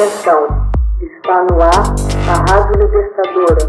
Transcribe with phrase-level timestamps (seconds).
[0.00, 0.46] Atenção,
[0.98, 1.72] está no ar
[2.26, 3.68] a Rádio Libertadora.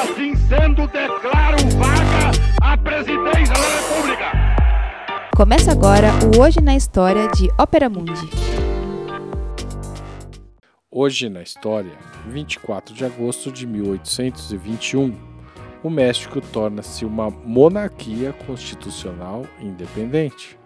[0.00, 2.30] Assim sendo, declaro vaga
[2.62, 4.32] a presidência da República.
[5.36, 8.30] Começa agora o Hoje na História de Ópera Mundi.
[10.90, 11.92] Hoje na História,
[12.28, 15.14] 24 de agosto de 1821,
[15.82, 20.58] o México torna-se uma monarquia constitucional independente.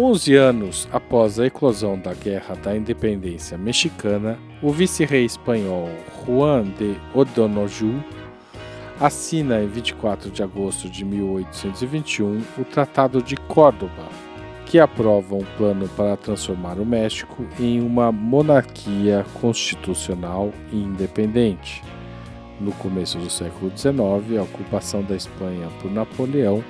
[0.00, 5.88] 11 anos após a eclosão da Guerra da Independência Mexicana, o vice-rei espanhol
[6.24, 8.00] Juan de O'Donoghue
[9.00, 14.08] assina em 24 de agosto de 1821 o Tratado de Córdoba,
[14.66, 21.82] que aprova um plano para transformar o México em uma monarquia constitucional e independente.
[22.60, 26.62] No começo do século XIX, a ocupação da Espanha por Napoleão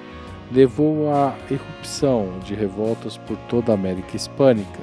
[0.50, 4.80] levou à erupção de revoltas por toda a América Hispânica.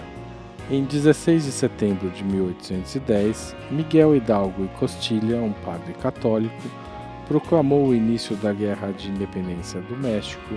[0.70, 6.64] Em 16 de setembro de 1810, Miguel Hidalgo e Costilha, um padre católico,
[7.28, 10.56] proclamou o início da Guerra de Independência do México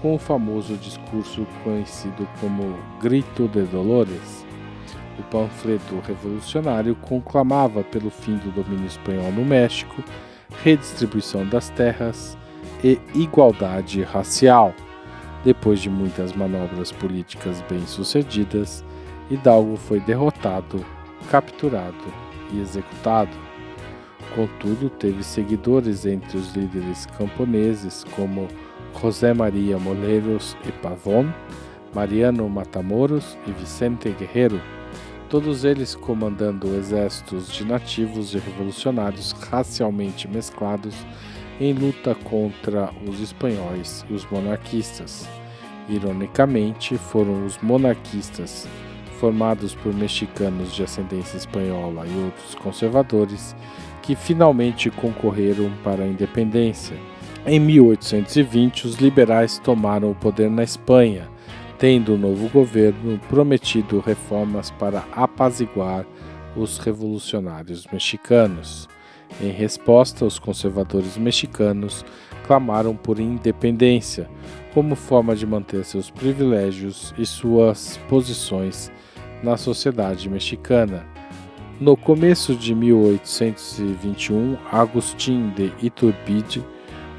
[0.00, 4.46] com o famoso discurso conhecido como Grito de Dolores.
[5.18, 10.04] O panfleto revolucionário conclamava pelo fim do domínio espanhol no México,
[10.62, 12.36] redistribuição das terras,
[12.82, 14.74] e igualdade racial.
[15.44, 18.84] Depois de muitas manobras políticas bem-sucedidas,
[19.30, 20.84] Hidalgo foi derrotado,
[21.30, 22.12] capturado
[22.52, 23.36] e executado.
[24.34, 28.48] Contudo, teve seguidores entre os líderes camponeses como
[28.94, 31.32] José Maria Moleiros e Pavón,
[31.94, 34.60] Mariano Matamoros e Vicente Guerreiro,
[35.28, 40.94] todos eles comandando exércitos de nativos e revolucionários racialmente mesclados
[41.60, 45.28] em luta contra os espanhóis e os monarquistas.
[45.88, 48.68] Ironicamente, foram os monarquistas,
[49.18, 53.56] formados por mexicanos de ascendência espanhola e outros conservadores,
[54.02, 56.96] que finalmente concorreram para a independência.
[57.46, 61.28] Em 1820, os liberais tomaram o poder na Espanha,
[61.78, 66.04] tendo o novo governo prometido reformas para apaziguar
[66.56, 68.88] os revolucionários mexicanos.
[69.40, 72.04] Em resposta, os conservadores mexicanos
[72.46, 74.28] clamaram por independência
[74.72, 78.90] como forma de manter seus privilégios e suas posições
[79.42, 81.06] na sociedade mexicana.
[81.78, 86.64] No começo de 1821, Agustín de Iturbide,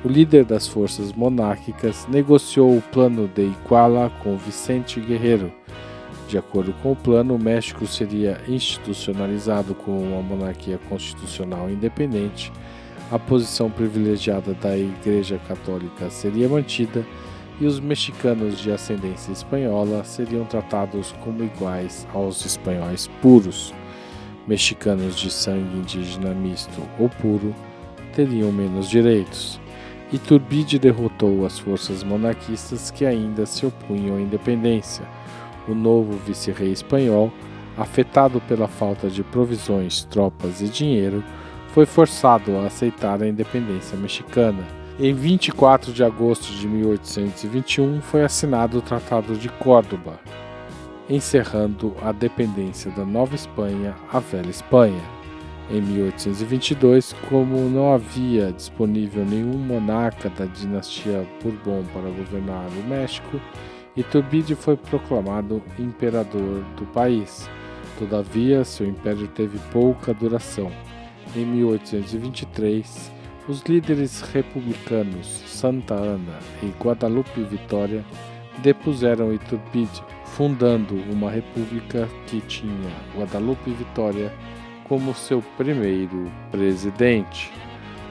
[0.03, 5.51] o líder das forças monárquicas, negociou o plano de Iguala com Vicente Guerreiro,
[6.27, 12.51] de acordo com o plano, o México seria institucionalizado como uma monarquia constitucional independente,
[13.09, 17.05] a posição privilegiada da Igreja Católica seria mantida
[17.59, 23.73] e os mexicanos de ascendência espanhola seriam tratados como iguais aos espanhóis puros.
[24.45, 27.55] Mexicanos de sangue indígena misto ou puro
[28.13, 29.59] teriam menos direitos.
[30.11, 35.05] Iturbide derrotou as forças monarquistas que ainda se opunham à independência
[35.67, 37.31] o novo vice-rei espanhol,
[37.77, 41.23] afetado pela falta de provisões, tropas e dinheiro,
[41.69, 44.65] foi forçado a aceitar a independência mexicana.
[44.99, 50.19] Em 24 de agosto de 1821 foi assinado o Tratado de Córdoba,
[51.07, 55.16] encerrando a dependência da Nova Espanha à Velha Espanha.
[55.69, 63.41] Em 1822, como não havia disponível nenhum monarca da dinastia Bourbon para governar o México,
[63.95, 67.49] Iturbide foi proclamado imperador do país.
[67.99, 70.71] Todavia, seu império teve pouca duração.
[71.35, 73.11] Em 1823,
[73.49, 78.05] os líderes republicanos Santa Ana e Guadalupe Vitória
[78.59, 84.31] depuseram Iturbide, fundando uma república que tinha Guadalupe Vitória
[84.87, 87.51] como seu primeiro presidente.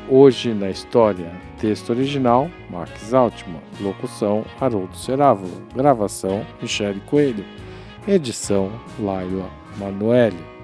[0.09, 1.33] Hoje na História.
[1.59, 3.61] Texto original: Max Altman.
[3.81, 5.63] Locução: Haroldo Cerávulo.
[5.75, 7.45] Gravação: Michele Coelho.
[8.07, 10.57] Edição: Laila Manoeli.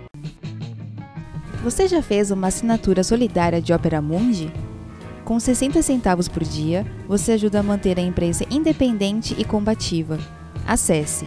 [1.62, 4.52] Você já fez uma assinatura solidária de Opera Mundi?
[5.24, 10.18] Com 60 centavos por dia, você ajuda a manter a imprensa independente e combativa.
[10.66, 11.26] Acesse